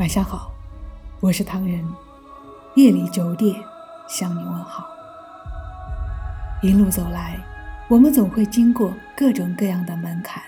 [0.00, 0.50] 晚上好，
[1.20, 1.86] 我是唐人。
[2.74, 3.54] 夜里九点
[4.08, 4.86] 向你问好。
[6.62, 7.38] 一路走来，
[7.86, 10.42] 我们总会经过各种各样的门槛。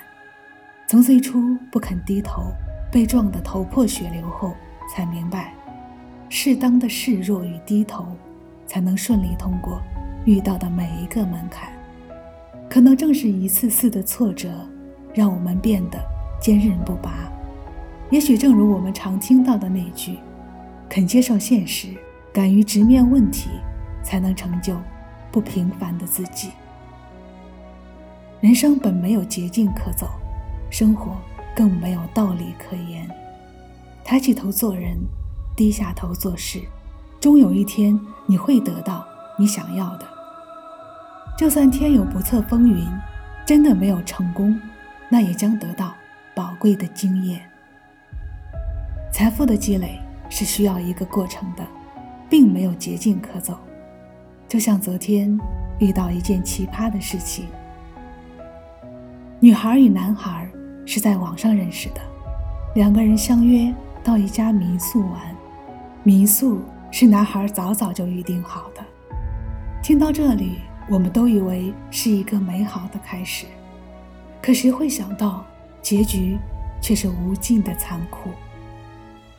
[0.89, 2.45] 从最初不肯低头，
[2.91, 4.55] 被撞得头破血流后，
[4.89, 5.53] 才明白，
[6.31, 8.07] 适当的示弱与低头，
[8.67, 9.83] 才能顺利通过
[10.25, 11.71] 遇到的每一个门槛。
[12.71, 14.67] 可能正是一次次的挫折，
[15.13, 15.99] 让我们变得
[16.41, 17.31] 坚韧不拔。
[18.13, 20.19] 也许正如我们常听到的那句
[20.87, 21.95] ：“肯接受现实，
[22.31, 23.49] 敢于直面问题，
[24.05, 24.77] 才能成就
[25.31, 26.51] 不平凡的自己。”
[28.43, 30.11] 人生本没有捷径可走，
[30.69, 31.17] 生活
[31.57, 33.09] 更没有道理可言。
[34.05, 34.99] 抬起头做人，
[35.57, 36.61] 低下头做事，
[37.19, 39.07] 终有一天你会得到
[39.39, 40.07] 你想要的。
[41.39, 42.87] 就算天有不测风云，
[43.47, 44.61] 真的没有成功，
[45.09, 45.95] 那也将得到
[46.35, 47.41] 宝贵的经验。
[49.23, 51.65] 财富的积累是需要一个过程的，
[52.29, 53.57] 并没有捷径可走。
[54.49, 55.39] 就像昨天
[55.79, 57.47] 遇到一件奇葩的事情：
[59.39, 60.51] 女孩与男孩
[60.85, 62.01] 是在网上认识的，
[62.75, 65.21] 两个人相约到一家民宿玩。
[66.03, 66.61] 民宿
[66.91, 68.83] 是男孩早早就预定好的。
[69.85, 70.59] 听到这里，
[70.91, 73.47] 我们都以为是一个美好的开始，
[74.43, 75.47] 可谁会想到，
[75.81, 76.37] 结局
[76.81, 78.29] 却是无尽的残酷。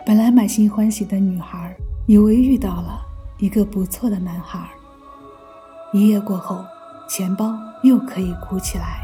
[0.05, 1.73] 本来满心欢喜的女孩，
[2.07, 2.99] 以为遇到了
[3.39, 4.59] 一个不错的男孩。
[5.93, 6.65] 一夜过后，
[7.07, 8.99] 钱包又可以鼓起来，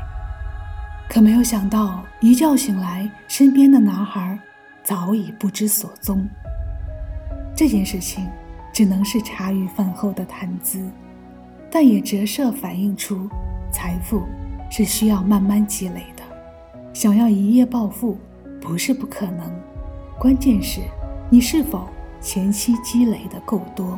[1.09, 4.38] 可没有想到，一觉醒来，身边的男孩
[4.83, 6.27] 早已不知所踪。
[7.55, 8.27] 这件事情
[8.73, 10.86] 只能是茶余饭后的谈资，
[11.72, 13.30] 但也折射反映出，
[13.72, 14.23] 财富
[14.70, 16.23] 是需要慢慢积累的。
[16.94, 18.17] 想要一夜暴富，
[18.59, 19.59] 不是不可能。
[20.20, 20.81] 关键是，
[21.30, 21.88] 你是否
[22.20, 23.98] 前期积累的够多？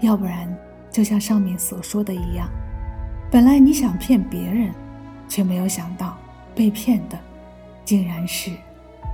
[0.00, 0.48] 要不然，
[0.92, 2.48] 就像上面所说的一样，
[3.32, 4.72] 本来你想骗别人，
[5.28, 6.16] 却没有想到
[6.54, 7.18] 被骗的
[7.84, 8.52] 竟然是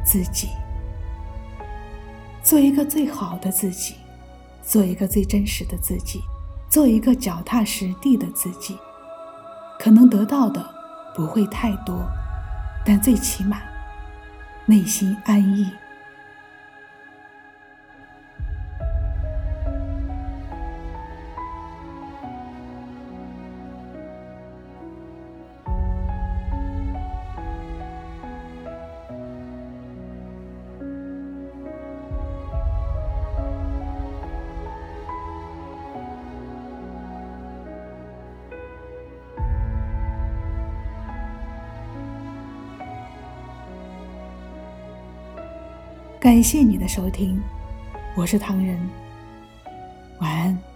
[0.04, 0.50] 自己。
[2.42, 3.94] 做一个最好的自己，
[4.62, 6.20] 做一个最真实的自己，
[6.68, 8.76] 做一个脚踏实地的自己，
[9.78, 10.62] 可能得到的
[11.14, 11.98] 不会太多，
[12.84, 13.56] 但最起码
[14.66, 15.66] 内心安逸。
[46.20, 47.40] 感谢你的收听，
[48.14, 48.78] 我是唐人。
[50.18, 50.69] 晚安。